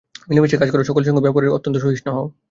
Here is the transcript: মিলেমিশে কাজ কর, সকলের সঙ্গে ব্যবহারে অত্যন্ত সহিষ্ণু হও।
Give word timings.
মিলেমিশে 0.29 0.57
কাজ 0.57 0.69
কর, 0.71 0.79
সকলের 0.83 1.07
সঙ্গে 1.07 1.25
ব্যবহারে 1.25 1.47
অত্যন্ত 1.49 1.75
সহিষ্ণু 1.77 2.09
হও। 2.15 2.25